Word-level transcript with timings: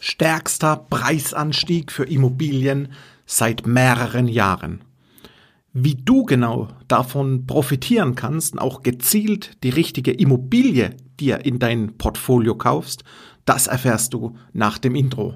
stärkster 0.00 0.76
Preisanstieg 0.76 1.92
für 1.92 2.04
Immobilien 2.04 2.88
seit 3.26 3.66
mehreren 3.66 4.26
Jahren. 4.26 4.80
Wie 5.72 5.94
du 5.94 6.24
genau 6.24 6.68
davon 6.88 7.46
profitieren 7.46 8.16
kannst 8.16 8.54
und 8.54 8.58
auch 8.58 8.82
gezielt 8.82 9.62
die 9.62 9.68
richtige 9.68 10.10
Immobilie 10.10 10.96
dir 11.20 11.44
in 11.44 11.58
dein 11.60 11.98
Portfolio 11.98 12.56
kaufst, 12.56 13.04
das 13.44 13.66
erfährst 13.66 14.14
du 14.14 14.36
nach 14.52 14.78
dem 14.78 14.94
Intro. 14.96 15.34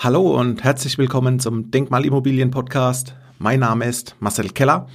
Hallo 0.00 0.38
und 0.38 0.62
herzlich 0.62 0.98
willkommen 0.98 1.40
zum 1.40 1.70
Denkmalimmobilien 1.70 2.50
Podcast. 2.50 3.14
Mein 3.40 3.60
Name 3.60 3.84
ist 3.84 4.16
Marcel 4.18 4.48
Keller 4.48 4.88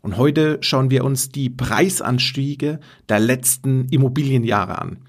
und 0.00 0.16
heute 0.16 0.56
schauen 0.62 0.90
wir 0.90 1.04
uns 1.04 1.28
die 1.28 1.50
Preisanstiege 1.50 2.80
der 3.10 3.20
letzten 3.20 3.88
Immobilienjahre 3.90 4.80
an. 4.80 5.04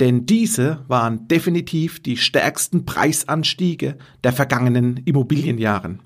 Denn 0.00 0.24
diese 0.24 0.82
waren 0.88 1.28
definitiv 1.28 2.02
die 2.02 2.16
stärksten 2.16 2.86
Preisanstiege 2.86 3.98
der 4.24 4.32
vergangenen 4.32 4.96
Immobilienjahren. 5.04 6.00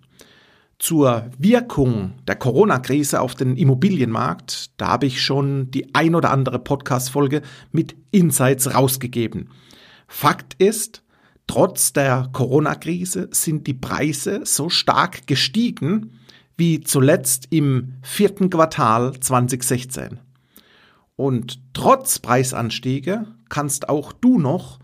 Zur 0.81 1.31
Wirkung 1.39 2.15
der 2.27 2.35
Corona-Krise 2.35 3.21
auf 3.21 3.37
den 3.37 3.57
Immobilienmarkt, 3.57 4.73
da 4.81 4.89
habe 4.89 5.07
ich 5.07 5.23
schon 5.23 5.71
die 5.71 5.95
ein 5.95 6.17
oder 6.17 6.33
andere 6.33 6.59
Podcast-Folge 6.59 7.43
mit 7.71 7.95
Insights 8.11 8.75
rausgegeben. 8.75 9.51
Fakt 10.09 10.55
ist, 10.55 11.05
Trotz 11.47 11.93
der 11.93 12.29
Corona-Krise 12.33 13.29
sind 13.31 13.67
die 13.67 13.75
Preise 13.75 14.41
so 14.45 14.69
stark 14.69 15.27
gestiegen 15.27 16.19
wie 16.57 16.81
zuletzt 16.81 17.49
im 17.51 17.95
vierten 18.03 18.51
Quartal 18.51 19.19
2016. 19.19 20.19
Und 21.17 21.61
trotz 21.73 22.19
Preisanstiege 22.19 23.27
kannst 23.49 23.89
auch 23.89 24.13
du 24.13 24.39
noch 24.39 24.79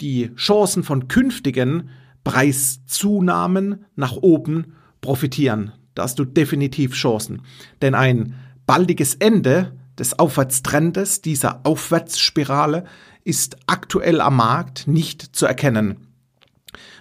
die 0.00 0.34
Chancen 0.36 0.82
von 0.82 1.08
künftigen 1.08 1.90
Preiszunahmen 2.24 3.84
nach 3.96 4.16
oben 4.16 4.74
profitieren. 5.00 5.72
Da 5.94 6.04
hast 6.04 6.18
du 6.18 6.24
definitiv 6.24 6.94
Chancen. 6.94 7.42
Denn 7.82 7.94
ein 7.94 8.34
baldiges 8.66 9.14
Ende 9.14 9.72
des 9.98 10.18
Aufwärtstrendes, 10.18 11.22
dieser 11.22 11.60
Aufwärtsspirale, 11.64 12.84
ist 13.24 13.56
aktuell 13.66 14.20
am 14.20 14.36
Markt 14.36 14.86
nicht 14.86 15.22
zu 15.36 15.46
erkennen. 15.46 16.08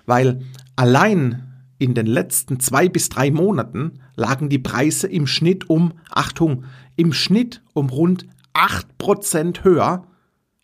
Weil 0.06 0.42
allein 0.76 1.44
in 1.80 1.94
den 1.94 2.08
letzten 2.08 2.60
zwei 2.60 2.90
bis 2.90 3.10
drei 3.10 3.32
Monaten 3.32 4.00
lagen 4.16 4.50
die 4.50 4.60
Preise 4.60 5.08
im 5.08 5.28
Schnitt 5.28 5.70
um, 5.70 5.94
Achtung, 6.10 6.66
im 6.96 7.14
Schnitt 7.14 7.62
um 7.74 7.90
rund 7.90 8.26
acht 8.54 8.98
Prozent 8.98 9.64
höher 9.64 10.08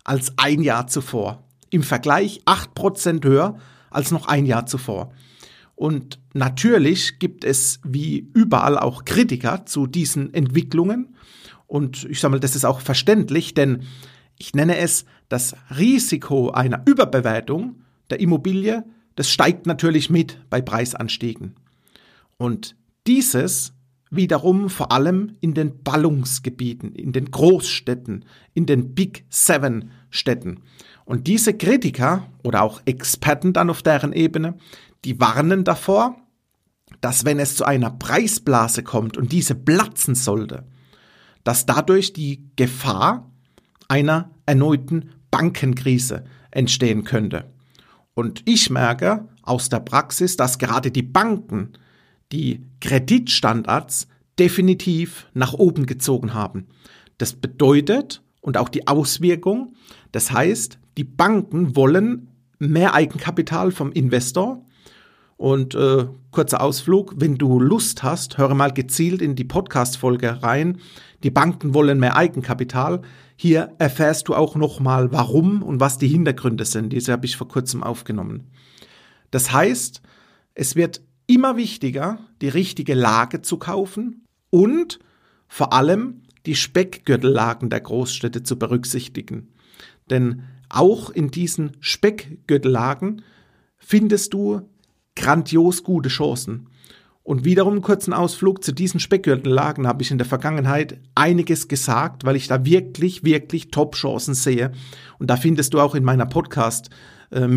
als 0.03 0.33
ein 0.37 0.61
Jahr 0.61 0.87
zuvor. 0.87 1.43
Im 1.69 1.83
Vergleich 1.83 2.41
acht 2.45 2.73
Prozent 2.73 3.25
höher 3.25 3.57
als 3.91 4.11
noch 4.11 4.27
ein 4.27 4.45
Jahr 4.45 4.65
zuvor. 4.65 5.13
Und 5.75 6.19
natürlich 6.33 7.19
gibt 7.19 7.43
es 7.43 7.79
wie 7.83 8.29
überall 8.33 8.77
auch 8.77 9.05
Kritiker 9.05 9.65
zu 9.65 9.87
diesen 9.87 10.33
Entwicklungen. 10.33 11.15
Und 11.73 12.03
ich 12.07 12.19
sage 12.19 12.33
mal, 12.33 12.39
das 12.39 12.55
ist 12.55 12.65
auch 12.65 12.81
verständlich, 12.81 13.55
denn 13.55 13.81
ich 14.37 14.53
nenne 14.53 14.77
es 14.77 15.05
das 15.27 15.55
Risiko 15.75 16.51
einer 16.51 16.83
Überbewertung 16.85 17.81
der 18.11 18.19
Immobilie, 18.19 18.85
das 19.15 19.31
steigt 19.31 19.65
natürlich 19.65 20.11
mit 20.11 20.39
bei 20.51 20.61
Preisanstiegen. 20.61 21.55
Und 22.37 22.75
dieses 23.07 23.73
wiederum 24.11 24.69
vor 24.69 24.91
allem 24.91 25.35
in 25.41 25.55
den 25.55 25.81
Ballungsgebieten, 25.81 26.93
in 26.93 27.11
den 27.11 27.31
Großstädten, 27.31 28.23
in 28.53 28.67
den 28.67 28.93
Big 28.93 29.25
Seven 29.31 29.89
Städten. 30.11 30.59
Und 31.05 31.25
diese 31.25 31.55
Kritiker 31.55 32.27
oder 32.43 32.61
auch 32.61 32.83
Experten 32.85 33.51
dann 33.51 33.71
auf 33.71 33.81
deren 33.81 34.13
Ebene, 34.13 34.59
die 35.05 35.19
warnen 35.19 35.63
davor, 35.63 36.17
dass 37.01 37.25
wenn 37.25 37.39
es 37.39 37.55
zu 37.55 37.65
einer 37.65 37.89
Preisblase 37.89 38.83
kommt 38.83 39.17
und 39.17 39.31
diese 39.31 39.55
platzen 39.55 40.13
sollte, 40.13 40.67
dass 41.43 41.65
dadurch 41.65 42.13
die 42.13 42.49
Gefahr 42.55 43.29
einer 43.87 44.31
erneuten 44.45 45.11
Bankenkrise 45.31 46.23
entstehen 46.51 47.03
könnte. 47.03 47.45
Und 48.13 48.43
ich 48.45 48.69
merke 48.69 49.27
aus 49.41 49.69
der 49.69 49.79
Praxis, 49.79 50.37
dass 50.37 50.59
gerade 50.59 50.91
die 50.91 51.01
Banken 51.01 51.73
die 52.31 52.65
Kreditstandards 52.79 54.07
definitiv 54.39 55.27
nach 55.33 55.53
oben 55.53 55.85
gezogen 55.85 56.33
haben. 56.33 56.67
Das 57.17 57.33
bedeutet 57.33 58.21
und 58.41 58.57
auch 58.57 58.69
die 58.69 58.87
Auswirkung, 58.87 59.75
das 60.11 60.31
heißt, 60.31 60.79
die 60.97 61.03
Banken 61.03 61.75
wollen 61.75 62.29
mehr 62.59 62.93
Eigenkapital 62.93 63.71
vom 63.71 63.91
Investor. 63.91 64.62
Und 65.43 65.75
äh, 65.75 66.07
kurzer 66.31 66.61
Ausflug, 66.61 67.15
wenn 67.17 67.37
du 67.37 67.59
Lust 67.59 68.01
hast, 68.01 68.37
höre 68.37 68.55
mal 68.55 68.71
gezielt 68.71 69.21
in 69.21 69.35
die 69.35 69.43
Podcast-Folge 69.43 70.41
rein. 70.41 70.77
Die 71.21 71.31
Banken 71.31 71.73
wollen 71.73 71.99
mehr 71.99 72.15
Eigenkapital. 72.15 73.01
Hier 73.35 73.73
erfährst 73.77 74.29
du 74.29 74.35
auch 74.35 74.55
nochmal, 74.55 75.11
warum 75.11 75.61
und 75.61 75.81
was 75.81 75.97
die 75.97 76.07
Hintergründe 76.07 76.63
sind. 76.63 76.93
Diese 76.93 77.11
habe 77.11 77.25
ich 77.25 77.35
vor 77.35 77.49
kurzem 77.49 77.83
aufgenommen. 77.83 78.51
Das 79.31 79.51
heißt, 79.51 80.01
es 80.53 80.77
wird 80.77 81.01
immer 81.27 81.57
wichtiger, 81.57 82.19
die 82.41 82.47
richtige 82.47 82.93
Lage 82.93 83.41
zu 83.41 83.57
kaufen 83.57 84.25
und 84.49 84.99
vor 85.49 85.73
allem 85.73 86.21
die 86.45 86.55
Speckgürtellagen 86.55 87.69
der 87.69 87.81
Großstädte 87.81 88.43
zu 88.43 88.57
berücksichtigen. 88.57 89.49
Denn 90.09 90.43
auch 90.69 91.09
in 91.09 91.31
diesen 91.31 91.75
Speckgürtellagen 91.81 93.23
findest 93.77 94.33
du 94.33 94.69
grandios 95.15 95.83
gute 95.83 96.09
Chancen. 96.09 96.69
Und 97.23 97.45
wiederum 97.45 97.73
einen 97.73 97.81
kurzen 97.81 98.11
Ausflug 98.13 98.63
zu 98.63 98.73
diesen 98.73 98.99
Speckgürtellagen 98.99 99.87
habe 99.87 100.03
ich 100.03 100.11
in 100.11 100.17
der 100.17 100.27
Vergangenheit 100.27 100.99
einiges 101.15 101.69
gesagt, 101.69 102.25
weil 102.25 102.35
ich 102.35 102.49
da 102.49 102.65
wirklich, 102.65 103.23
wirklich 103.23 103.71
Top-Chancen 103.71 104.33
sehe. 104.33 104.73
Und 105.19 105.29
da 105.29 105.37
findest 105.37 105.73
du 105.73 105.79
auch 105.79 105.95
in 105.95 106.03
meiner 106.03 106.25
Podcast 106.25 106.89
äh, 107.31 107.47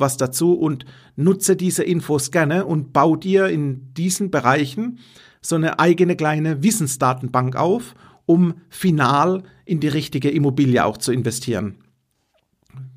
was 0.00 0.16
dazu 0.16 0.54
und 0.54 0.84
nutze 1.14 1.54
diese 1.54 1.84
Infos 1.84 2.32
gerne 2.32 2.66
und 2.66 2.92
bau 2.92 3.14
dir 3.14 3.46
in 3.46 3.94
diesen 3.94 4.32
Bereichen 4.32 4.98
so 5.40 5.54
eine 5.54 5.78
eigene 5.78 6.16
kleine 6.16 6.62
Wissensdatenbank 6.62 7.54
auf, 7.54 7.94
um 8.26 8.54
final 8.68 9.44
in 9.64 9.78
die 9.78 9.88
richtige 9.88 10.30
Immobilie 10.30 10.84
auch 10.84 10.96
zu 10.96 11.12
investieren. 11.12 11.76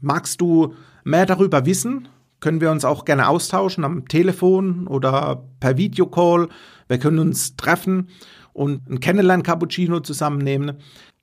Magst 0.02 0.42
du 0.42 0.74
mehr 1.04 1.26
darüber 1.26 1.66
wissen? 1.66 2.08
Können 2.40 2.62
wir 2.62 2.72
uns 2.72 2.86
auch 2.86 3.06
gerne 3.06 3.28
austauschen 3.28 3.84
am 3.84 4.08
Telefon 4.08 4.88
oder 4.88 5.44
per 5.60 5.78
Videocall. 5.78 6.50
Wir 6.88 7.00
können 7.00 7.20
uns 7.20 7.56
treffen 7.56 8.10
und 8.54 8.90
ein 8.90 9.00
Kennenlern-Cappuccino 9.00 10.00
zusammennehmen. 10.02 10.78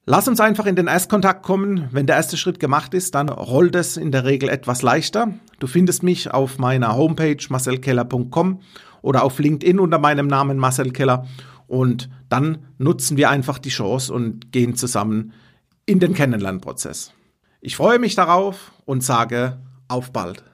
Lass 0.06 0.28
uns 0.28 0.38
einfach 0.40 0.66
in 0.66 0.76
den 0.76 0.86
Erstkontakt 0.86 1.42
kommen. 1.42 1.88
Wenn 1.90 2.06
der 2.06 2.16
erste 2.16 2.36
Schritt 2.36 2.60
gemacht 2.60 2.92
ist, 2.92 3.14
dann 3.14 3.30
rollt 3.30 3.74
es 3.74 3.96
in 3.96 4.12
der 4.12 4.24
Regel 4.24 4.50
etwas 4.50 4.82
leichter. 4.82 5.32
Du 5.60 5.66
findest 5.66 6.02
mich 6.02 6.30
auf 6.30 6.58
meiner 6.58 6.94
Homepage 6.94 7.38
marcelkeller.com 7.48 8.60
oder 9.00 9.22
auf 9.24 9.38
LinkedIn 9.38 9.80
unter 9.80 9.98
meinem 9.98 10.26
Namen 10.26 10.58
Marcel 10.58 10.90
Keller. 10.90 11.26
Und 11.66 12.10
dann 12.28 12.58
nutzen 12.76 13.16
wir 13.16 13.30
einfach 13.30 13.58
die 13.58 13.70
Chance 13.70 14.12
und 14.12 14.52
gehen 14.52 14.76
zusammen 14.76 15.32
in 15.86 16.00
den 16.00 16.12
Kennenlernprozess. 16.12 17.12
Ich 17.62 17.76
freue 17.76 17.98
mich 17.98 18.14
darauf 18.14 18.72
und 18.84 19.02
sage 19.02 19.58
auf 19.88 20.12
bald. 20.12 20.53